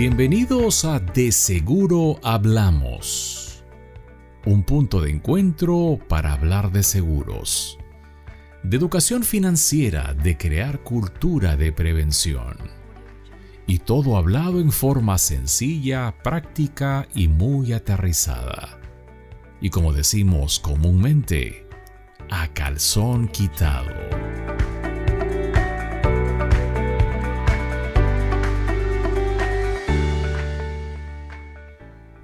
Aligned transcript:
Bienvenidos 0.00 0.86
a 0.86 0.98
De 0.98 1.30
Seguro 1.30 2.18
Hablamos, 2.22 3.62
un 4.46 4.62
punto 4.62 5.02
de 5.02 5.10
encuentro 5.10 5.98
para 6.08 6.32
hablar 6.32 6.72
de 6.72 6.82
seguros, 6.82 7.78
de 8.62 8.78
educación 8.78 9.24
financiera, 9.24 10.14
de 10.14 10.38
crear 10.38 10.82
cultura 10.82 11.58
de 11.58 11.70
prevención. 11.72 12.56
Y 13.66 13.80
todo 13.80 14.16
hablado 14.16 14.58
en 14.58 14.72
forma 14.72 15.18
sencilla, 15.18 16.14
práctica 16.24 17.06
y 17.14 17.28
muy 17.28 17.74
aterrizada. 17.74 18.80
Y 19.60 19.68
como 19.68 19.92
decimos 19.92 20.60
comúnmente, 20.60 21.68
a 22.30 22.48
calzón 22.54 23.28
quitado. 23.28 24.29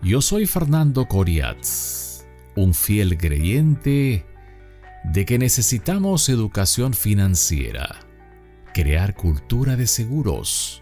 Yo 0.07 0.23
soy 0.23 0.47
Fernando 0.47 1.09
Coriatz, 1.09 2.25
un 2.55 2.75
fiel 2.75 3.19
creyente 3.19 4.25
de 5.03 5.25
que 5.25 5.37
necesitamos 5.37 6.29
educación 6.29 6.95
financiera, 6.95 8.07
crear 8.73 9.17
cultura 9.17 9.75
de 9.75 9.89
seguros, 9.89 10.81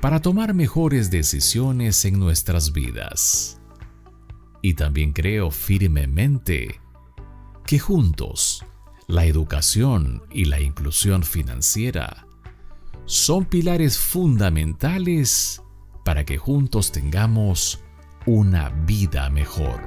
para 0.00 0.22
tomar 0.22 0.54
mejores 0.54 1.10
decisiones 1.10 2.06
en 2.06 2.18
nuestras 2.18 2.72
vidas. 2.72 3.60
Y 4.62 4.72
también 4.72 5.12
creo 5.12 5.50
firmemente 5.50 6.80
que 7.66 7.78
juntos, 7.78 8.64
la 9.08 9.26
educación 9.26 10.22
y 10.30 10.46
la 10.46 10.58
inclusión 10.58 11.22
financiera 11.22 12.26
son 13.04 13.44
pilares 13.44 13.98
fundamentales 13.98 15.60
para 16.02 16.24
que 16.24 16.38
juntos 16.38 16.92
tengamos 16.92 17.84
una 18.28 18.68
vida 18.84 19.30
mejor. 19.30 19.80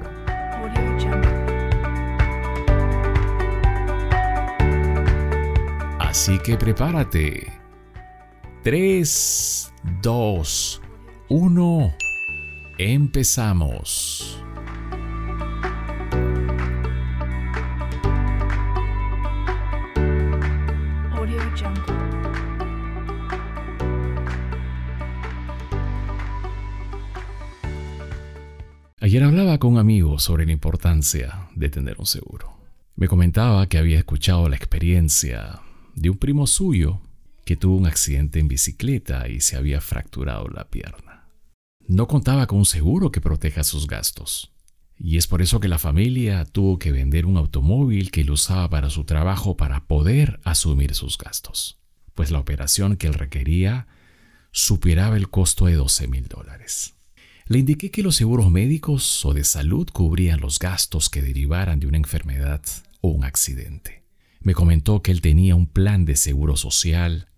Así 6.00 6.40
que 6.40 6.56
prepárate. 6.56 7.52
3, 8.64 9.72
2, 10.02 10.82
1. 11.28 11.94
Empezamos. 12.78 14.44
Hablaba 29.52 29.58
con 29.58 29.72
un 29.74 29.78
amigo 29.78 30.18
sobre 30.18 30.46
la 30.46 30.52
importancia 30.52 31.50
de 31.54 31.68
tener 31.68 31.98
un 31.98 32.06
seguro. 32.06 32.56
Me 32.96 33.06
comentaba 33.06 33.68
que 33.68 33.76
había 33.76 33.98
escuchado 33.98 34.48
la 34.48 34.56
experiencia 34.56 35.60
de 35.94 36.08
un 36.08 36.16
primo 36.16 36.46
suyo 36.46 37.02
que 37.44 37.56
tuvo 37.56 37.76
un 37.76 37.86
accidente 37.86 38.38
en 38.38 38.48
bicicleta 38.48 39.28
y 39.28 39.42
se 39.42 39.56
había 39.56 39.82
fracturado 39.82 40.48
la 40.48 40.70
pierna. 40.70 41.28
No 41.86 42.06
contaba 42.06 42.46
con 42.46 42.60
un 42.60 42.64
seguro 42.64 43.12
que 43.12 43.20
proteja 43.20 43.62
sus 43.62 43.86
gastos. 43.86 44.54
Y 44.96 45.18
es 45.18 45.26
por 45.26 45.42
eso 45.42 45.60
que 45.60 45.68
la 45.68 45.78
familia 45.78 46.46
tuvo 46.46 46.78
que 46.78 46.90
vender 46.90 47.26
un 47.26 47.36
automóvil 47.36 48.10
que 48.10 48.22
él 48.22 48.30
usaba 48.30 48.70
para 48.70 48.88
su 48.88 49.04
trabajo 49.04 49.58
para 49.58 49.86
poder 49.86 50.40
asumir 50.44 50.94
sus 50.94 51.18
gastos. 51.18 51.78
Pues 52.14 52.30
la 52.30 52.38
operación 52.38 52.96
que 52.96 53.06
él 53.06 53.14
requería 53.14 53.86
superaba 54.50 55.18
el 55.18 55.28
costo 55.28 55.66
de 55.66 55.74
12 55.74 56.08
mil 56.08 56.26
dólares. 56.28 56.94
Le 57.46 57.58
indiqué 57.58 57.90
que 57.90 58.02
los 58.02 58.16
seguros 58.16 58.50
médicos 58.50 59.24
o 59.24 59.34
de 59.34 59.44
salud 59.44 59.88
cubrían 59.92 60.40
los 60.40 60.58
gastos 60.58 61.10
que 61.10 61.22
derivaran 61.22 61.80
de 61.80 61.86
una 61.86 61.98
enfermedad 61.98 62.62
o 63.00 63.08
un 63.08 63.24
accidente. 63.24 64.04
Me 64.40 64.54
comentó 64.54 65.02
que 65.02 65.12
él 65.12 65.20
tenía 65.20 65.54
un 65.54 65.66
plan 65.66 66.04
de 66.04 66.16
seguro 66.16 66.56
social 66.56 67.28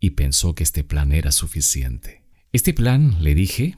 y 0.00 0.10
pensó 0.10 0.54
que 0.54 0.64
este 0.64 0.84
plan 0.84 1.12
era 1.12 1.32
suficiente. 1.32 2.22
Este 2.52 2.74
plan, 2.74 3.22
le 3.22 3.34
dije, 3.34 3.76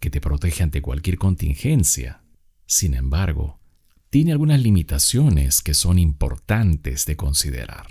que 0.00 0.10
te 0.10 0.20
protege 0.20 0.62
ante 0.62 0.82
cualquier 0.82 1.16
contingencia. 1.16 2.22
Sin 2.66 2.94
embargo, 2.94 3.58
tiene 4.10 4.32
algunas 4.32 4.60
limitaciones 4.60 5.62
que 5.62 5.74
son 5.74 5.98
importantes 5.98 7.06
de 7.06 7.16
considerar. 7.16 7.86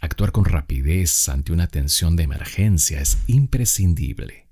Actuar 0.00 0.32
con 0.32 0.44
rapidez 0.44 1.28
ante 1.28 1.52
una 1.52 1.64
atención 1.64 2.16
de 2.16 2.24
emergencia 2.24 3.00
es 3.00 3.18
imprescindible, 3.28 4.48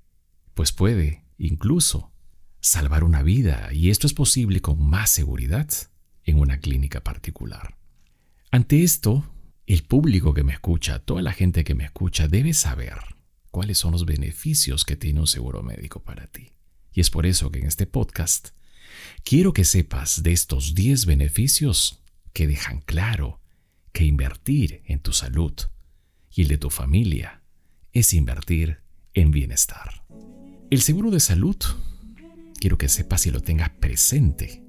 pues 0.53 0.71
puede, 0.71 1.24
incluso, 1.37 2.11
salvar 2.59 3.03
una 3.03 3.21
vida 3.21 3.69
y 3.73 3.89
esto 3.89 4.07
es 4.07 4.13
posible 4.13 4.61
con 4.61 4.83
más 4.83 5.09
seguridad 5.09 5.69
en 6.23 6.39
una 6.39 6.59
clínica 6.59 7.03
particular. 7.03 7.77
Ante 8.51 8.83
esto, 8.83 9.25
el 9.67 9.83
público 9.83 10.33
que 10.33 10.43
me 10.43 10.53
escucha, 10.53 10.99
toda 10.99 11.21
la 11.21 11.33
gente 11.33 11.63
que 11.63 11.75
me 11.75 11.85
escucha 11.85 12.27
debe 12.27 12.53
saber 12.53 12.97
cuáles 13.51 13.77
son 13.77 13.91
los 13.91 14.05
beneficios 14.05 14.85
que 14.85 14.95
tiene 14.95 15.19
un 15.19 15.27
seguro 15.27 15.63
médico 15.63 16.01
para 16.03 16.27
ti. 16.27 16.53
Y 16.93 17.01
es 17.01 17.09
por 17.09 17.25
eso 17.25 17.51
que 17.51 17.59
en 17.59 17.67
este 17.67 17.85
podcast 17.85 18.49
quiero 19.23 19.53
que 19.53 19.65
sepas 19.65 20.23
de 20.23 20.31
estos 20.31 20.75
10 20.75 21.05
beneficios 21.05 22.01
que 22.33 22.47
dejan 22.47 22.81
claro 22.81 23.41
que 23.91 24.05
invertir 24.05 24.81
en 24.85 24.99
tu 24.99 25.13
salud 25.13 25.53
y 26.31 26.43
el 26.43 26.47
de 26.47 26.57
tu 26.57 26.69
familia 26.69 27.41
es 27.93 28.13
invertir 28.13 28.81
en 29.13 29.31
bienestar. 29.31 30.04
El 30.71 30.81
seguro 30.81 31.11
de 31.11 31.19
salud 31.19 31.55
quiero 32.59 32.77
que 32.79 32.89
sepas 32.89 33.27
y 33.27 33.31
lo 33.31 33.39
tengas 33.39 33.69
presente. 33.69 34.63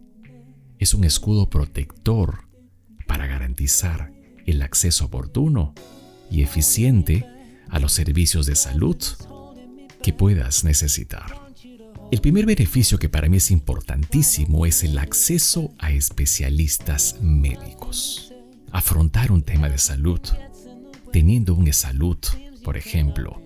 Es 0.79 0.93
un 0.93 1.05
escudo 1.05 1.49
protector 1.49 2.49
para 3.07 3.27
garantizar 3.27 4.13
el 4.45 4.61
acceso 4.61 5.07
oportuno 5.07 5.75
y 6.31 6.43
eficiente 6.43 7.27
a 7.71 7.79
los 7.79 7.93
servicios 7.93 8.45
de 8.45 8.57
salud 8.57 8.97
que 10.03 10.13
puedas 10.13 10.65
necesitar. 10.65 11.51
El 12.13 12.21
primer 12.21 12.45
beneficio 12.45 12.99
que 12.99 13.09
para 13.09 13.31
mí 13.31 13.39
es 13.39 13.51
importantísimo 13.51 14.67
es 14.67 14.85
el 14.85 14.99
acceso 14.99 15.75
a 15.79 15.93
especialistas 15.93 17.17
médicos. 17.23 18.35
Afrontar 18.71 19.33
un 19.33 19.43
tema 19.43 19.71
de 19.71 19.79
salud, 19.79 20.21
teniendo 21.11 21.55
un 21.55 21.73
salud, 21.73 22.19
por 22.63 22.77
ejemplo, 22.77 23.46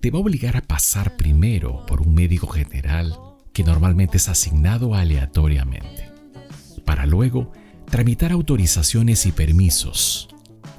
te 0.00 0.10
va 0.10 0.18
a 0.18 0.22
obligar 0.22 0.56
a 0.56 0.62
pasar 0.62 1.16
primero 1.16 1.84
por 1.86 2.00
un 2.00 2.14
médico 2.14 2.46
general 2.46 3.16
que 3.52 3.64
normalmente 3.64 4.18
es 4.18 4.28
asignado 4.28 4.94
aleatoriamente, 4.94 6.10
para 6.84 7.06
luego 7.06 7.52
tramitar 7.90 8.32
autorizaciones 8.32 9.26
y 9.26 9.32
permisos. 9.32 10.28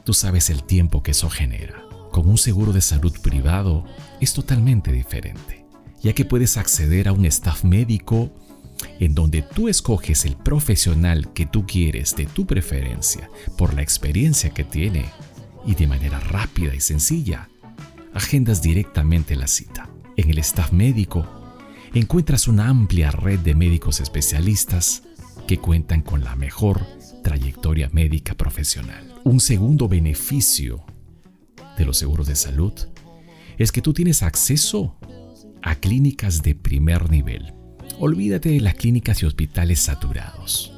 Tú 0.06 0.14
sabes 0.14 0.50
el 0.50 0.64
tiempo 0.64 1.04
que 1.04 1.12
eso 1.12 1.30
genera. 1.30 1.84
Con 2.12 2.28
un 2.28 2.38
seguro 2.38 2.74
de 2.74 2.82
salud 2.82 3.14
privado 3.22 3.86
es 4.20 4.34
totalmente 4.34 4.92
diferente, 4.92 5.66
ya 6.02 6.14
que 6.14 6.26
puedes 6.26 6.58
acceder 6.58 7.08
a 7.08 7.14
un 7.14 7.26
staff 7.26 7.64
médico 7.64 8.32
en 9.00 9.14
donde 9.14 9.42
tú 9.42 9.68
escoges 9.68 10.26
el 10.26 10.36
profesional 10.36 11.34
que 11.34 11.46
tú 11.46 11.66
quieres 11.68 12.16
de 12.16 12.26
tu 12.26 12.46
preferencia 12.46 13.30
por 13.58 13.74
la 13.74 13.82
experiencia 13.82 14.52
que 14.52 14.64
tiene 14.64 15.06
y 15.66 15.76
de 15.76 15.88
manera 15.88 16.20
rápida 16.20 16.74
y 16.74 16.80
sencilla, 16.80 17.50
agendas 18.20 18.62
directamente 18.62 19.38
la 19.38 19.48
cita. 19.48 19.90
En 20.18 20.30
el 20.30 20.40
staff 20.40 20.74
médico 20.74 21.26
encuentras 21.94 22.50
una 22.50 22.68
amplia 22.68 23.12
red 23.12 23.40
de 23.40 23.56
médicos 23.56 24.02
especialistas 24.02 25.04
que 25.48 25.58
cuentan 25.58 26.02
con 26.02 26.26
la 26.26 26.36
mejor 26.36 26.86
trayectoria 27.24 27.90
médica 27.94 28.36
profesional. 28.36 29.22
Un 29.24 29.40
segundo 29.40 29.88
beneficio 29.88 30.84
de 31.78 31.86
los 31.86 31.98
seguros 31.98 32.28
de 32.28 32.36
salud 32.36 32.74
es 33.58 33.72
que 33.72 33.82
tú 33.82 33.94
tienes 33.94 34.22
acceso 34.22 34.98
a 35.62 35.76
clínicas 35.76 36.44
de 36.44 36.56
primer 36.56 37.10
nivel. 37.10 37.54
Olvídate 38.00 38.50
de 38.50 38.60
las 38.60 38.74
clínicas 38.74 39.24
y 39.24 39.28
hospitales 39.28 39.80
saturados, 39.80 40.74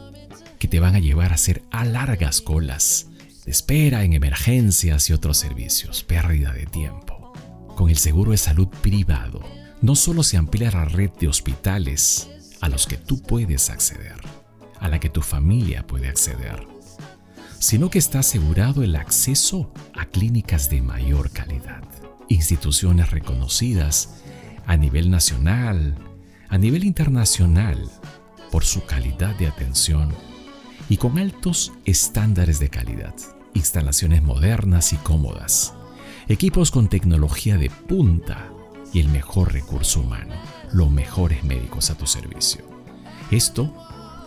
que 0.59 0.67
te 0.67 0.79
van 0.79 0.93
a 0.93 0.99
llevar 0.99 1.31
a 1.31 1.35
hacer 1.35 1.63
a 1.71 1.85
largas 1.85 2.39
colas 2.39 3.07
de 3.45 3.51
espera 3.51 4.03
en 4.03 4.13
emergencias 4.13 5.09
y 5.09 5.13
otros 5.13 5.37
servicios, 5.37 6.03
pérdida 6.03 6.53
de 6.53 6.67
tiempo. 6.67 7.10
Con 7.81 7.89
el 7.89 7.97
seguro 7.97 8.29
de 8.29 8.37
salud 8.37 8.67
privado, 8.67 9.41
no 9.81 9.95
solo 9.95 10.21
se 10.21 10.37
amplía 10.37 10.69
la 10.69 10.85
red 10.85 11.09
de 11.19 11.27
hospitales 11.27 12.29
a 12.59 12.69
los 12.69 12.85
que 12.85 12.95
tú 12.95 13.23
puedes 13.23 13.71
acceder, 13.71 14.17
a 14.79 14.87
la 14.87 14.99
que 14.99 15.09
tu 15.09 15.23
familia 15.23 15.87
puede 15.87 16.07
acceder, 16.07 16.67
sino 17.57 17.89
que 17.89 17.97
está 17.97 18.19
asegurado 18.19 18.83
el 18.83 18.95
acceso 18.95 19.73
a 19.95 20.05
clínicas 20.05 20.69
de 20.69 20.83
mayor 20.83 21.31
calidad, 21.31 21.81
instituciones 22.29 23.09
reconocidas 23.09 24.21
a 24.67 24.77
nivel 24.77 25.09
nacional, 25.09 25.95
a 26.49 26.59
nivel 26.59 26.83
internacional, 26.83 27.89
por 28.51 28.63
su 28.63 28.85
calidad 28.85 29.33
de 29.37 29.47
atención 29.47 30.13
y 30.87 30.97
con 30.97 31.17
altos 31.17 31.73
estándares 31.85 32.59
de 32.59 32.69
calidad, 32.69 33.15
instalaciones 33.55 34.21
modernas 34.21 34.93
y 34.93 34.97
cómodas, 34.97 35.73
equipos 36.27 36.71
con 36.71 36.87
tecnología 36.87 37.57
de 37.57 37.69
punta 37.69 38.49
y 38.93 38.99
el 38.99 39.09
mejor 39.09 39.53
recurso 39.53 40.01
humano, 40.01 40.35
los 40.73 40.89
mejores 40.89 41.43
médicos 41.43 41.89
a 41.89 41.97
tu 41.97 42.07
servicio. 42.07 42.63
Esto 43.31 43.73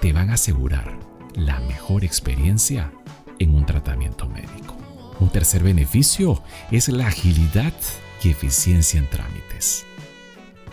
te 0.00 0.12
van 0.12 0.30
a 0.30 0.34
asegurar 0.34 0.98
la 1.34 1.60
mejor 1.60 2.04
experiencia 2.04 2.92
en 3.38 3.54
un 3.54 3.66
tratamiento 3.66 4.28
médico. 4.28 4.76
Un 5.20 5.30
tercer 5.30 5.62
beneficio 5.62 6.42
es 6.70 6.88
la 6.88 7.08
agilidad 7.08 7.74
y 8.22 8.30
eficiencia 8.30 8.98
en 8.98 9.08
trámites. 9.08 9.84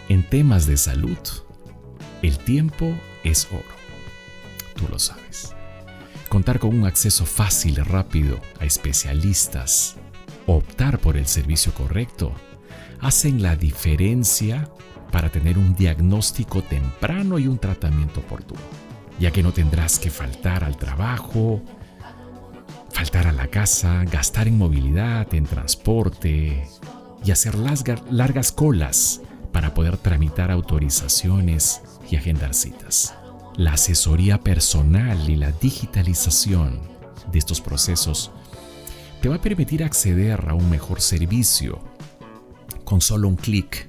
En 0.09 0.23
temas 0.23 0.65
de 0.65 0.77
salud, 0.77 1.17
el 2.21 2.37
tiempo 2.37 2.93
es 3.23 3.47
oro. 3.51 3.63
Tú 4.75 4.87
lo 4.89 4.99
sabes. 4.99 5.53
Contar 6.29 6.59
con 6.59 6.73
un 6.75 6.85
acceso 6.85 7.25
fácil 7.25 7.77
y 7.77 7.81
rápido 7.81 8.39
a 8.59 8.65
especialistas, 8.65 9.97
optar 10.57 10.99
por 10.99 11.17
el 11.17 11.27
servicio 11.27 11.73
correcto, 11.73 12.33
hacen 12.99 13.41
la 13.41 13.55
diferencia 13.55 14.69
para 15.11 15.29
tener 15.29 15.57
un 15.57 15.75
diagnóstico 15.75 16.61
temprano 16.63 17.37
y 17.39 17.47
un 17.47 17.57
tratamiento 17.57 18.21
oportuno, 18.21 18.61
ya 19.19 19.31
que 19.31 19.43
no 19.43 19.51
tendrás 19.51 19.99
que 19.99 20.09
faltar 20.09 20.63
al 20.63 20.77
trabajo, 20.77 21.61
faltar 22.91 23.27
a 23.27 23.33
la 23.33 23.47
casa, 23.47 24.03
gastar 24.05 24.47
en 24.47 24.57
movilidad, 24.57 25.33
en 25.33 25.45
transporte 25.45 26.67
y 27.23 27.31
hacer 27.31 27.55
largas 27.55 28.51
colas 28.51 29.21
para 29.51 29.73
poder 29.73 29.97
tramitar 29.97 30.51
autorizaciones 30.51 31.81
y 32.09 32.15
agendar 32.15 32.53
citas. 32.53 33.13
La 33.57 33.73
asesoría 33.73 34.39
personal 34.39 35.29
y 35.29 35.35
la 35.35 35.51
digitalización 35.51 36.79
de 37.31 37.39
estos 37.39 37.59
procesos 37.59 38.31
te 39.21 39.29
va 39.29 39.35
a 39.35 39.41
permitir 39.41 39.83
acceder 39.83 40.49
a 40.49 40.55
un 40.55 40.69
mejor 40.69 40.99
servicio 40.99 41.79
con 42.83 43.01
solo 43.01 43.27
un 43.27 43.35
clic. 43.35 43.87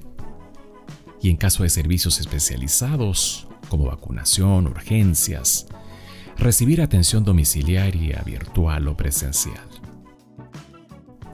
Y 1.21 1.29
en 1.29 1.37
caso 1.37 1.63
de 1.63 1.69
servicios 1.69 2.19
especializados, 2.19 3.47
como 3.67 3.85
vacunación, 3.85 4.67
urgencias, 4.67 5.65
recibir 6.37 6.81
atención 6.81 7.23
domiciliaria, 7.23 8.21
virtual 8.23 8.87
o 8.87 8.95
presencial. 8.95 9.67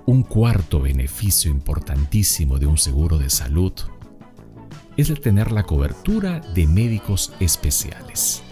Un 0.05 0.23
cuarto 0.23 0.81
beneficio 0.81 1.51
importantísimo 1.51 2.57
de 2.57 2.67
un 2.67 2.77
seguro 2.77 3.17
de 3.17 3.29
salud 3.29 3.73
es 4.95 5.09
el 5.09 5.19
tener 5.19 5.51
la 5.51 5.63
cobertura 5.63 6.39
de 6.39 6.67
médicos 6.67 7.33
especiales. 7.39 8.43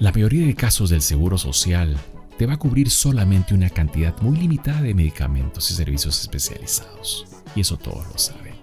La 0.00 0.10
mayoría 0.10 0.46
de 0.46 0.54
casos 0.54 0.90
del 0.90 1.02
seguro 1.02 1.38
social 1.38 1.96
te 2.38 2.46
va 2.46 2.54
a 2.54 2.58
cubrir 2.58 2.90
solamente 2.90 3.54
una 3.54 3.70
cantidad 3.70 4.20
muy 4.20 4.36
limitada 4.36 4.82
de 4.82 4.94
medicamentos 4.94 5.70
y 5.70 5.74
servicios 5.74 6.20
especializados. 6.20 7.26
Y 7.54 7.60
eso 7.60 7.76
todos 7.76 8.06
lo 8.06 8.18
saben. 8.18 8.54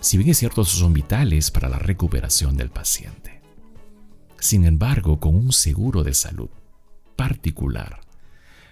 Si 0.00 0.18
bien 0.18 0.30
es 0.30 0.38
cierto, 0.38 0.64
son 0.64 0.92
vitales 0.92 1.52
para 1.52 1.68
la 1.68 1.78
recuperación 1.78 2.56
del 2.56 2.70
paciente. 2.70 3.40
Sin 4.40 4.64
embargo, 4.64 5.20
con 5.20 5.36
un 5.36 5.52
seguro 5.52 6.02
de 6.02 6.14
salud 6.14 6.50
particular, 7.14 8.00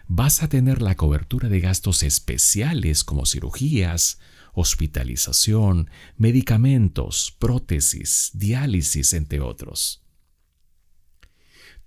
vas 0.09 0.43
a 0.43 0.49
tener 0.49 0.83
la 0.83 0.97
cobertura 0.97 1.49
de 1.49 1.61
gastos 1.61 2.03
especiales 2.03 3.05
como 3.05 3.27
cirugías, 3.27 4.19
hospitalización, 4.53 5.89
medicamentos, 6.17 7.37
prótesis, 7.39 8.33
diálisis, 8.35 9.13
entre 9.13 9.39
otros. 9.41 10.03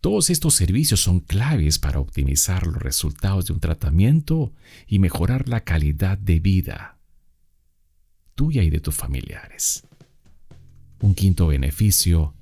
Todos 0.03 0.29
estos 0.29 0.55
servicios 0.55 0.99
son 0.99 1.21
claves 1.21 1.79
para 1.79 2.01
optimizar 2.01 2.67
los 2.67 2.75
resultados 2.75 3.45
de 3.45 3.53
un 3.53 3.61
tratamiento 3.61 4.51
y 4.85 4.99
mejorar 4.99 5.47
la 5.47 5.61
calidad 5.61 6.17
de 6.17 6.41
vida 6.41 6.97
tuya 8.35 8.63
y 8.63 8.69
de 8.69 8.81
tus 8.81 8.93
familiares. 8.93 9.87
Un 10.99 11.15
quinto 11.15 11.47
beneficio, 11.47 12.33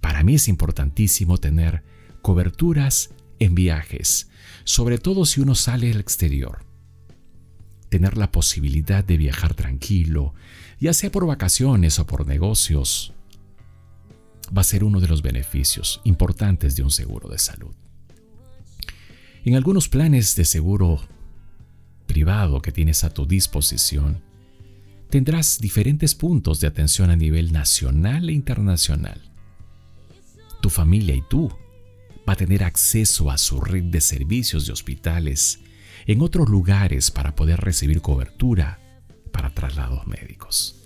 para 0.00 0.22
mí 0.22 0.36
es 0.36 0.48
importantísimo 0.48 1.36
tener 1.36 1.82
coberturas 2.22 3.10
en 3.40 3.54
viajes, 3.54 4.30
sobre 4.64 4.96
todo 4.96 5.26
si 5.26 5.42
uno 5.42 5.54
sale 5.54 5.92
al 5.92 6.00
exterior 6.00 6.64
tener 7.90 8.16
la 8.16 8.32
posibilidad 8.32 9.04
de 9.04 9.18
viajar 9.18 9.52
tranquilo, 9.52 10.32
ya 10.80 10.94
sea 10.94 11.12
por 11.12 11.26
vacaciones 11.26 11.98
o 11.98 12.06
por 12.06 12.26
negocios, 12.26 13.12
va 14.56 14.60
a 14.60 14.64
ser 14.64 14.84
uno 14.84 15.00
de 15.00 15.08
los 15.08 15.22
beneficios 15.22 16.00
importantes 16.04 16.76
de 16.76 16.82
un 16.82 16.90
seguro 16.90 17.28
de 17.28 17.38
salud. 17.38 17.74
En 19.44 19.56
algunos 19.56 19.88
planes 19.88 20.36
de 20.36 20.44
seguro 20.44 21.00
privado 22.06 22.60
que 22.60 22.72
tienes 22.72 23.02
a 23.04 23.10
tu 23.10 23.26
disposición, 23.26 24.22
tendrás 25.08 25.58
diferentes 25.58 26.14
puntos 26.14 26.60
de 26.60 26.68
atención 26.68 27.10
a 27.10 27.16
nivel 27.16 27.52
nacional 27.52 28.28
e 28.28 28.32
internacional. 28.32 29.20
Tu 30.60 30.70
familia 30.70 31.14
y 31.14 31.22
tú 31.22 31.50
va 32.28 32.34
a 32.34 32.36
tener 32.36 32.62
acceso 32.62 33.30
a 33.30 33.38
su 33.38 33.60
red 33.60 33.84
de 33.84 34.00
servicios 34.00 34.66
de 34.66 34.72
hospitales 34.72 35.60
en 36.06 36.20
otros 36.20 36.48
lugares 36.48 37.10
para 37.10 37.34
poder 37.34 37.60
recibir 37.60 38.00
cobertura 38.00 38.78
para 39.32 39.50
traslados 39.50 40.06
médicos. 40.06 40.76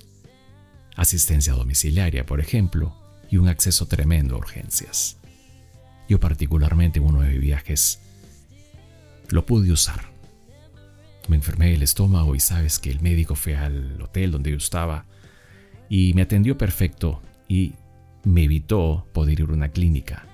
Asistencia 0.94 1.52
domiciliaria, 1.52 2.24
por 2.24 2.40
ejemplo, 2.40 3.05
y 3.30 3.36
un 3.36 3.48
acceso 3.48 3.86
tremendo 3.86 4.34
a 4.34 4.38
urgencias. 4.38 5.16
Yo 6.08 6.20
particularmente 6.20 6.98
en 6.98 7.06
uno 7.06 7.20
de 7.20 7.30
mis 7.30 7.40
viajes 7.40 8.00
lo 9.30 9.44
pude 9.44 9.72
usar. 9.72 10.10
Me 11.28 11.36
enfermé 11.36 11.74
el 11.74 11.82
estómago 11.82 12.34
y 12.34 12.40
sabes 12.40 12.78
que 12.78 12.90
el 12.90 13.00
médico 13.00 13.34
fue 13.34 13.56
al 13.56 14.00
hotel 14.00 14.30
donde 14.30 14.50
yo 14.50 14.56
estaba 14.56 15.06
y 15.88 16.14
me 16.14 16.22
atendió 16.22 16.56
perfecto 16.56 17.22
y 17.48 17.74
me 18.22 18.44
evitó 18.44 19.06
poder 19.12 19.40
ir 19.40 19.50
a 19.50 19.54
una 19.54 19.70
clínica. 19.70 20.26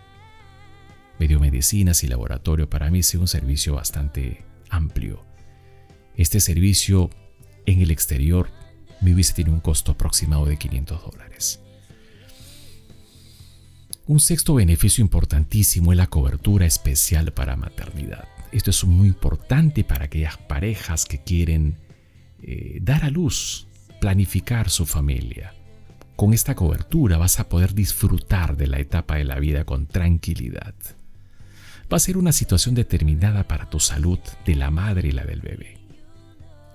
Me 1.19 1.29
dio 1.29 1.41
medicinas 1.41 2.05
y 2.05 2.09
laboratorio. 2.09 2.69
Para 2.69 2.91
mí 2.91 2.99
es 2.99 3.15
un 3.15 3.29
servicio 3.29 3.75
bastante 3.75 4.45
amplio. 4.71 5.25
Este 6.17 6.41
servicio 6.41 7.11
en 7.65 7.81
el 7.81 7.91
exterior 7.91 8.51
me 9.01 9.15
hubiese 9.15 9.35
tenido 9.35 9.55
un 9.55 9.61
costo 9.61 9.93
aproximado 9.93 10.47
de 10.47 10.59
500 10.59 11.03
dólares. 11.03 11.62
Un 14.07 14.21
sexto 14.21 14.55
beneficio 14.55 15.03
importantísimo 15.03 15.93
es 15.93 15.99
la 15.99 16.09
cobertura 16.09 16.67
especial 16.67 17.33
para 17.33 17.57
maternidad. 17.57 18.29
Esto 18.51 18.71
es 18.71 18.85
muy 18.85 19.09
importante 19.09 19.85
para 19.85 20.07
aquellas 20.07 20.37
parejas 20.37 21.05
que 21.05 21.23
quieren 21.23 21.77
eh, 22.43 22.79
dar 22.83 23.05
a 23.05 23.11
luz, 23.11 23.67
planificar 24.01 24.69
su 24.71 24.87
familia. 24.87 25.55
Con 26.17 26.35
esta 26.35 26.55
cobertura 26.55 27.17
vas 27.17 27.41
a 27.41 27.49
poder 27.49 27.75
disfrutar 27.75 28.57
de 28.57 28.67
la 28.67 28.79
etapa 28.79 29.17
de 29.17 29.25
la 29.25 29.39
vida 29.39 29.65
con 29.65 29.87
tranquilidad 29.87 30.75
va 31.93 31.97
a 31.97 32.01
ser 32.01 32.17
una 32.17 32.33
situación 32.33 32.75
determinada 32.75 33.47
para 33.47 33.69
tu 33.69 33.79
salud 33.79 34.19
de 34.47 34.55
la 34.55 34.71
madre 34.71 35.09
y 35.09 35.13
la 35.13 35.25
del 35.25 35.41
bebé. 35.41 35.79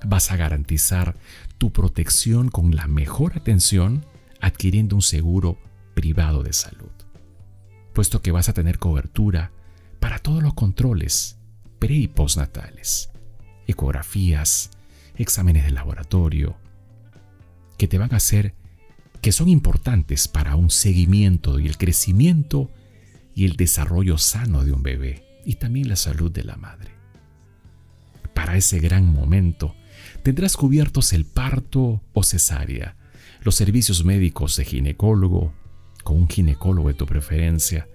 Vas 0.06 0.32
a 0.32 0.38
garantizar 0.38 1.16
tu 1.58 1.72
protección 1.72 2.50
con 2.50 2.76
la 2.76 2.88
mejor 2.88 3.36
atención 3.36 4.06
adquiriendo 4.42 4.96
un 4.96 5.02
seguro 5.02 5.58
privado 5.96 6.44
de 6.44 6.54
salud, 6.54 6.92
puesto 7.98 8.22
que 8.22 8.32
vas 8.32 8.48
a 8.48 8.54
tener 8.54 8.78
cobertura 8.78 9.52
para 10.00 10.20
todos 10.20 10.44
los 10.44 10.54
controles 10.54 11.40
pre 11.80 11.96
y 11.96 12.08
postnatales, 12.08 13.10
ecografías, 13.66 14.70
exámenes 15.16 15.66
de 15.66 15.72
laboratorio, 15.72 16.58
que 17.76 17.88
te 17.88 17.98
van 17.98 18.14
a 18.14 18.18
hacer 18.18 18.54
que 19.20 19.32
son 19.32 19.50
importantes 19.50 20.28
para 20.28 20.56
un 20.56 20.70
seguimiento 20.70 21.58
y 21.58 21.66
el 21.66 21.80
crecimiento 21.80 22.70
y 23.34 23.46
el 23.46 23.56
desarrollo 23.56 24.20
sano 24.20 24.64
de 24.64 24.74
un 24.74 24.84
bebé 24.84 25.24
y 25.44 25.56
también 25.56 25.90
la 25.90 25.96
salud 25.96 26.32
de 26.32 26.44
la 26.44 26.56
madre. 26.56 26.92
Para 28.36 28.58
ese 28.58 28.78
gran 28.80 29.12
momento 29.12 29.74
tendrás 30.22 30.56
cubiertos 30.56 31.14
el 31.14 31.26
parto 31.26 32.04
o 32.14 32.22
cesárea, 32.22 32.96
los 33.42 33.56
servicios 33.56 34.06
médicos 34.06 34.56
de 34.56 34.66
ginecólogo, 34.66 35.52
con 36.08 36.20
un 36.20 36.30
ginecólogo 36.30 36.88
de 36.88 36.94
tu 36.94 37.06
preferencia, 37.06 37.90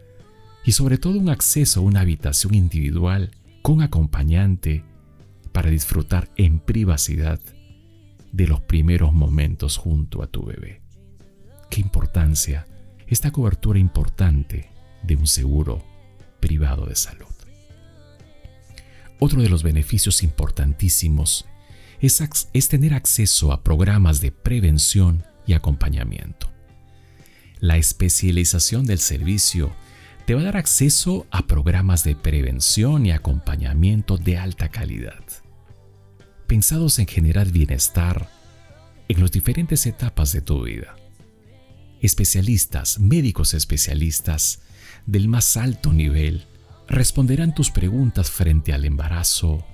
y 0.67 0.73
sobre 0.73 0.99
todo 0.99 1.19
un 1.19 1.31
acceso 1.31 1.81
a 1.81 1.83
una 1.83 2.01
habitación 2.01 2.55
individual 2.55 3.31
con 3.63 3.81
acompañante 3.81 4.85
para 5.51 5.71
disfrutar 5.71 6.29
en 6.37 6.61
privacidad 6.61 7.41
de 8.31 8.47
los 8.47 8.61
primeros 8.61 9.15
momentos 9.15 9.79
junto 9.79 10.23
a 10.23 10.27
tu 10.27 10.45
bebé. 10.45 10.83
Qué 11.71 11.81
importancia, 11.81 12.67
esta 13.07 13.31
cobertura 13.31 13.79
importante 13.79 14.69
de 15.03 15.17
un 15.17 15.27
seguro 15.27 15.83
privado 16.39 16.85
de 16.85 16.97
salud. 16.97 17.33
Otro 19.21 19.41
de 19.41 19.49
los 19.49 19.63
beneficios 19.63 20.23
importantísimos 20.23 21.47
es, 21.99 22.23
es, 22.53 22.69
tener 22.69 22.93
acceso 22.93 23.53
a 23.53 23.63
programas 23.63 24.21
de 24.21 24.33
prevención 24.33 25.25
y 25.47 25.55
acompañamiento. 25.55 26.52
La 27.63 27.77
especialización 27.77 28.87
del 28.87 28.99
servicio 28.99 29.73
te 30.27 30.35
va 30.35 30.41
a 30.41 30.45
dar 30.47 30.57
acceso 30.57 31.29
a 31.31 31.47
programas 31.47 32.03
de 32.03 32.17
prevención 32.17 33.07
y 33.07 33.13
acompañamiento 33.13 34.19
de 34.19 34.37
alta 34.37 34.69
calidad, 34.69 35.23
pensados 36.49 36.99
en 36.99 37.07
generar 37.07 37.53
bienestar 37.53 38.29
en 39.07 39.21
las 39.21 39.31
diferentes 39.31 39.87
etapas 39.87 40.33
de 40.33 40.41
tu 40.41 40.65
vida. 40.65 40.97
Especialistas, 42.01 42.99
médicos 42.99 43.55
especialistas 43.55 44.63
del 45.07 45.29
más 45.29 45.57
alto 45.57 45.93
nivel, 45.93 46.47
responderán 46.89 47.55
tus 47.55 47.71
preguntas 47.71 48.29
frente 48.29 48.73
al 48.73 48.85
embarazo, 48.85 49.65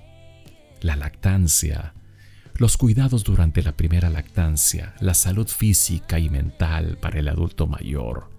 la 0.83 0.95
lactancia, 0.95 1.95
los 2.59 2.77
cuidados 2.77 3.23
durante 3.23 3.63
la 3.63 3.77
primera 3.77 4.11
lactancia, 4.11 4.95
la 5.01 5.15
salud 5.15 5.47
física 5.47 6.19
y 6.19 6.29
mental 6.29 6.99
para 7.01 7.21
el 7.21 7.29
adulto 7.29 7.69
mayor, 7.69 8.31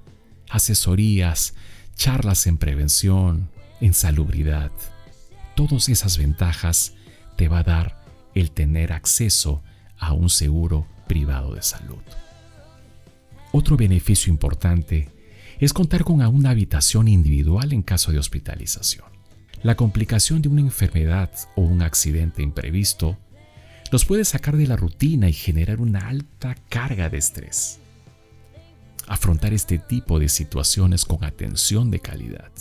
asesorías, 0.49 1.55
charlas 1.95 2.45
en 2.45 2.57
prevención, 2.57 3.49
en 3.79 3.93
salubridad. 3.93 4.71
Todas 5.55 5.87
esas 5.87 6.17
ventajas 6.17 6.93
te 7.37 7.47
va 7.47 7.59
a 7.59 7.63
dar 7.63 8.03
el 8.35 8.51
tener 8.51 8.91
acceso 8.91 9.63
a 9.97 10.11
un 10.11 10.29
seguro 10.29 10.85
privado 11.07 11.55
de 11.55 11.61
salud. 11.61 12.03
Otro 13.53 13.77
beneficio 13.77 14.31
importante 14.31 15.09
es 15.59 15.71
contar 15.71 16.03
con 16.03 16.21
una 16.21 16.49
habitación 16.49 17.07
individual 17.07 17.71
en 17.71 17.83
caso 17.83 18.11
de 18.11 18.19
hospitalización. 18.19 19.07
La 19.63 19.75
complicación 19.75 20.41
de 20.41 20.49
una 20.49 20.61
enfermedad 20.61 21.31
o 21.55 21.61
un 21.61 21.81
accidente 21.81 22.41
imprevisto 22.41 23.17
los 23.91 24.05
puede 24.05 24.25
sacar 24.25 24.55
de 24.55 24.67
la 24.67 24.75
rutina 24.75 25.29
y 25.29 25.33
generar 25.33 25.81
una 25.81 26.07
alta 26.07 26.55
carga 26.69 27.09
de 27.09 27.17
estrés. 27.17 27.79
Afrontar 29.07 29.53
este 29.53 29.79
tipo 29.79 30.19
de 30.19 30.29
situaciones 30.29 31.05
con 31.05 31.23
atención 31.23 31.89
de 31.89 31.99
calidad 31.99 32.51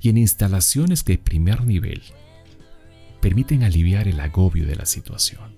y 0.00 0.08
en 0.08 0.18
instalaciones 0.18 1.04
de 1.04 1.18
primer 1.18 1.64
nivel 1.64 2.02
permiten 3.20 3.62
aliviar 3.62 4.08
el 4.08 4.18
agobio 4.18 4.66
de 4.66 4.74
la 4.74 4.86
situación. 4.86 5.54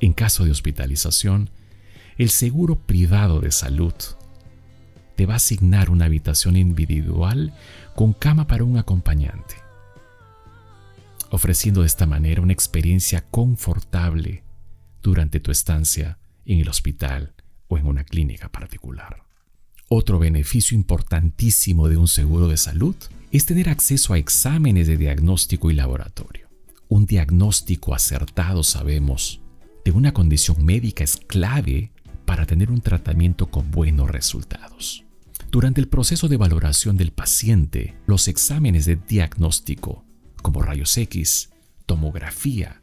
En 0.00 0.12
caso 0.12 0.44
de 0.44 0.50
hospitalización, 0.50 1.50
el 2.16 2.30
seguro 2.30 2.74
privado 2.74 3.40
de 3.40 3.52
salud 3.52 3.94
te 5.14 5.24
va 5.26 5.34
a 5.34 5.36
asignar 5.36 5.90
una 5.90 6.06
habitación 6.06 6.56
individual 6.56 7.52
con 7.94 8.12
cama 8.12 8.48
para 8.48 8.64
un 8.64 8.76
acompañante, 8.76 9.54
ofreciendo 11.30 11.80
de 11.82 11.86
esta 11.86 12.06
manera 12.06 12.42
una 12.42 12.52
experiencia 12.52 13.24
confortable 13.30 14.44
durante 15.02 15.40
tu 15.40 15.50
estancia 15.50 16.18
en 16.44 16.60
el 16.60 16.68
hospital 16.68 17.34
o 17.68 17.78
en 17.78 17.86
una 17.86 18.04
clínica 18.04 18.48
particular. 18.50 19.22
Otro 19.88 20.18
beneficio 20.18 20.76
importantísimo 20.76 21.88
de 21.88 21.96
un 21.96 22.08
seguro 22.08 22.48
de 22.48 22.56
salud 22.56 22.96
es 23.30 23.46
tener 23.46 23.68
acceso 23.68 24.12
a 24.12 24.18
exámenes 24.18 24.86
de 24.86 24.96
diagnóstico 24.96 25.70
y 25.70 25.74
laboratorio. 25.74 26.48
Un 26.88 27.06
diagnóstico 27.06 27.94
acertado, 27.94 28.62
sabemos, 28.62 29.40
de 29.84 29.92
una 29.92 30.12
condición 30.12 30.64
médica 30.64 31.04
es 31.04 31.16
clave 31.16 31.92
para 32.24 32.46
tener 32.46 32.70
un 32.70 32.80
tratamiento 32.80 33.46
con 33.46 33.70
buenos 33.70 34.10
resultados. 34.10 35.04
Durante 35.50 35.80
el 35.80 35.88
proceso 35.88 36.28
de 36.28 36.36
valoración 36.36 36.98
del 36.98 37.10
paciente, 37.10 37.96
los 38.06 38.28
exámenes 38.28 38.84
de 38.84 38.96
diagnóstico, 38.96 40.04
como 40.42 40.62
rayos 40.62 40.96
X, 40.96 41.50
tomografía, 41.86 42.80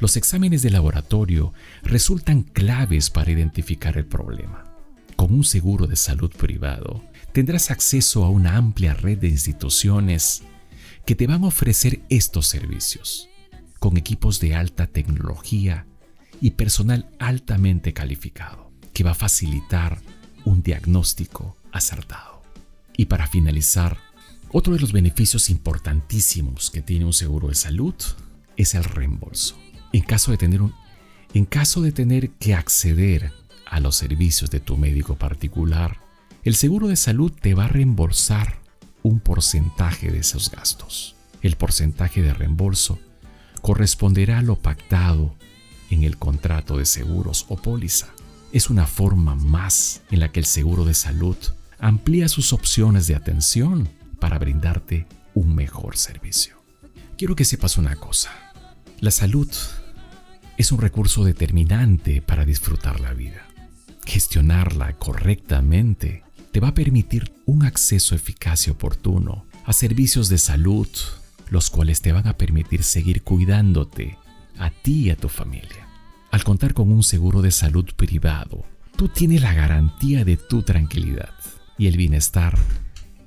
los 0.00 0.16
exámenes 0.16 0.62
de 0.62 0.70
laboratorio 0.70 1.52
resultan 1.82 2.42
claves 2.42 3.10
para 3.10 3.30
identificar 3.30 3.96
el 3.96 4.06
problema. 4.06 4.64
Con 5.16 5.34
un 5.34 5.44
seguro 5.44 5.86
de 5.86 5.96
salud 5.96 6.30
privado, 6.30 7.02
tendrás 7.32 7.70
acceso 7.70 8.24
a 8.24 8.30
una 8.30 8.56
amplia 8.56 8.94
red 8.94 9.18
de 9.18 9.28
instituciones 9.28 10.42
que 11.04 11.16
te 11.16 11.26
van 11.26 11.42
a 11.42 11.48
ofrecer 11.48 12.00
estos 12.08 12.46
servicios, 12.46 13.28
con 13.80 13.96
equipos 13.96 14.38
de 14.40 14.54
alta 14.54 14.86
tecnología 14.86 15.86
y 16.40 16.50
personal 16.52 17.10
altamente 17.18 17.92
calificado, 17.92 18.70
que 18.92 19.02
va 19.02 19.12
a 19.12 19.14
facilitar 19.14 20.00
un 20.44 20.62
diagnóstico 20.62 21.56
acertado. 21.72 22.42
Y 22.96 23.06
para 23.06 23.26
finalizar, 23.26 23.98
otro 24.50 24.74
de 24.74 24.80
los 24.80 24.92
beneficios 24.92 25.50
importantísimos 25.50 26.70
que 26.70 26.82
tiene 26.82 27.04
un 27.04 27.12
seguro 27.12 27.48
de 27.48 27.54
salud 27.54 27.94
es 28.56 28.74
el 28.74 28.84
reembolso. 28.84 29.58
En 29.92 30.02
caso 30.02 30.30
de 30.30 30.38
tener, 30.38 30.62
un, 30.62 30.74
en 31.34 31.44
caso 31.44 31.82
de 31.82 31.92
tener 31.92 32.30
que 32.30 32.54
acceder 32.54 33.32
a 33.66 33.80
los 33.80 33.96
servicios 33.96 34.50
de 34.50 34.60
tu 34.60 34.76
médico 34.76 35.16
particular, 35.16 35.98
el 36.44 36.54
seguro 36.54 36.88
de 36.88 36.96
salud 36.96 37.32
te 37.32 37.54
va 37.54 37.66
a 37.66 37.68
reembolsar 37.68 38.58
un 39.02 39.20
porcentaje 39.20 40.10
de 40.10 40.20
esos 40.20 40.50
gastos. 40.50 41.14
El 41.42 41.56
porcentaje 41.56 42.22
de 42.22 42.32
reembolso 42.32 42.98
corresponderá 43.60 44.38
a 44.38 44.42
lo 44.42 44.56
pactado 44.56 45.34
en 45.90 46.04
el 46.04 46.16
contrato 46.16 46.78
de 46.78 46.86
seguros 46.86 47.46
o 47.48 47.56
póliza. 47.56 48.08
Es 48.52 48.70
una 48.70 48.86
forma 48.86 49.34
más 49.34 50.02
en 50.10 50.20
la 50.20 50.32
que 50.32 50.40
el 50.40 50.46
seguro 50.46 50.84
de 50.84 50.94
salud 50.94 51.36
amplía 51.78 52.28
sus 52.28 52.52
opciones 52.52 53.06
de 53.06 53.14
atención 53.14 53.88
para 54.18 54.38
brindarte 54.38 55.06
un 55.34 55.54
mejor 55.54 55.96
servicio. 55.96 56.56
Quiero 57.16 57.36
que 57.36 57.44
sepas 57.44 57.78
una 57.78 57.96
cosa. 57.96 58.30
La 59.00 59.10
salud 59.10 59.48
es 60.56 60.72
un 60.72 60.80
recurso 60.80 61.24
determinante 61.24 62.20
para 62.22 62.44
disfrutar 62.44 63.00
la 63.00 63.12
vida. 63.14 63.46
Gestionarla 64.04 64.94
correctamente 64.94 66.24
te 66.52 66.60
va 66.60 66.68
a 66.68 66.74
permitir 66.74 67.32
un 67.46 67.64
acceso 67.64 68.14
eficaz 68.14 68.66
y 68.66 68.70
oportuno 68.70 69.46
a 69.64 69.72
servicios 69.72 70.28
de 70.28 70.38
salud, 70.38 70.88
los 71.50 71.70
cuales 71.70 72.00
te 72.00 72.12
van 72.12 72.26
a 72.26 72.36
permitir 72.36 72.82
seguir 72.82 73.22
cuidándote 73.22 74.18
a 74.58 74.70
ti 74.70 75.06
y 75.06 75.10
a 75.10 75.16
tu 75.16 75.28
familia. 75.28 75.86
Al 76.30 76.44
contar 76.44 76.74
con 76.74 76.90
un 76.90 77.02
seguro 77.02 77.42
de 77.42 77.50
salud 77.50 77.86
privado, 77.96 78.64
tú 78.96 79.08
tienes 79.08 79.42
la 79.42 79.54
garantía 79.54 80.24
de 80.24 80.36
tu 80.36 80.62
tranquilidad 80.62 81.34
y 81.78 81.86
el 81.86 81.96
bienestar 81.96 82.58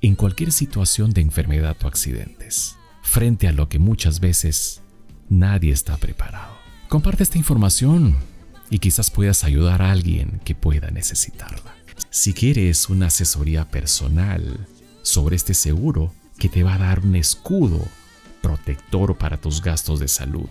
en 0.01 0.15
cualquier 0.15 0.51
situación 0.51 1.11
de 1.11 1.21
enfermedad 1.21 1.77
o 1.83 1.87
accidentes, 1.87 2.75
frente 3.03 3.47
a 3.47 3.51
lo 3.51 3.69
que 3.69 3.77
muchas 3.77 4.19
veces 4.19 4.81
nadie 5.29 5.71
está 5.71 5.97
preparado. 5.97 6.57
Comparte 6.89 7.21
esta 7.23 7.37
información 7.37 8.15
y 8.71 8.79
quizás 8.79 9.11
puedas 9.11 9.43
ayudar 9.43 9.83
a 9.83 9.91
alguien 9.91 10.41
que 10.43 10.55
pueda 10.55 10.89
necesitarla. 10.89 11.75
Si 12.09 12.33
quieres 12.33 12.89
una 12.89 13.05
asesoría 13.07 13.69
personal 13.69 14.65
sobre 15.03 15.35
este 15.35 15.53
seguro 15.53 16.13
que 16.39 16.49
te 16.49 16.63
va 16.63 16.73
a 16.75 16.79
dar 16.79 17.01
un 17.01 17.15
escudo 17.15 17.85
protector 18.41 19.17
para 19.17 19.37
tus 19.37 19.61
gastos 19.61 19.99
de 19.99 20.07
salud, 20.07 20.49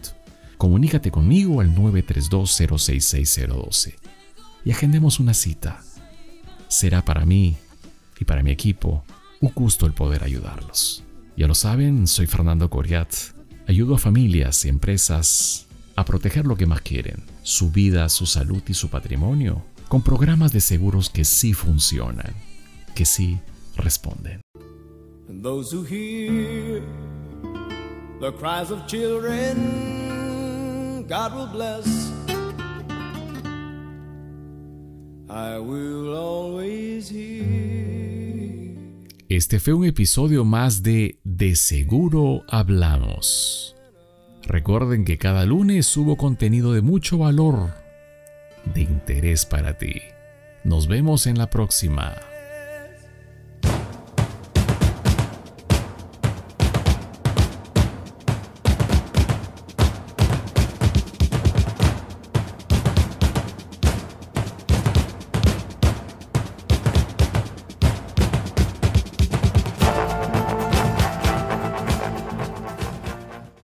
comunícate 0.59 1.11
conmigo 1.11 1.61
al 1.61 1.75
932-066-012 1.75 3.95
y 4.64 4.71
agendemos 4.71 5.19
una 5.19 5.35
cita. 5.35 5.83
Será 6.69 7.04
para 7.04 7.26
mí 7.26 7.57
y 8.21 8.25
para 8.25 8.45
mi 8.45 8.52
equipo 8.52 9.02
un 9.40 9.52
gusto 9.54 9.87
el 9.87 9.92
poder 9.92 10.23
ayudarlos. 10.23 11.02
Ya 11.37 11.47
lo 11.47 11.54
saben, 11.54 12.06
soy 12.06 12.26
Fernando 12.26 12.68
Coriat. 12.68 13.12
Ayudo 13.66 13.94
a 13.94 13.99
familias 13.99 14.64
y 14.64 14.68
empresas 14.68 15.66
a 15.97 16.04
proteger 16.04 16.47
lo 16.47 16.56
que 16.56 16.66
más 16.66 16.82
quieren, 16.82 17.25
su 17.42 17.70
vida, 17.70 18.09
su 18.09 18.26
salud 18.26 18.62
y 18.68 18.75
su 18.75 18.88
patrimonio, 18.88 19.64
con 19.88 20.02
programas 20.02 20.52
de 20.52 20.61
seguros 20.61 21.09
que 21.09 21.25
sí 21.25 21.54
funcionan, 21.54 22.35
que 22.94 23.04
sí 23.04 23.38
responden. 23.76 24.40
I 35.32 35.61
will 35.61 36.12
always 36.16 37.09
hear. 37.09 38.00
Este 39.30 39.60
fue 39.60 39.75
un 39.75 39.84
episodio 39.84 40.44
más 40.44 40.82
de 40.82 41.20
De 41.22 41.54
Seguro 41.54 42.42
Hablamos. 42.49 43.76
Recuerden 44.42 45.04
que 45.04 45.18
cada 45.18 45.46
lunes 45.46 45.87
subo 45.87 46.16
contenido 46.16 46.72
de 46.72 46.80
mucho 46.80 47.16
valor, 47.16 47.70
de 48.75 48.80
interés 48.80 49.46
para 49.46 49.78
ti. 49.78 50.02
Nos 50.64 50.88
vemos 50.88 51.28
en 51.28 51.38
la 51.38 51.49
próxima. 51.49 52.16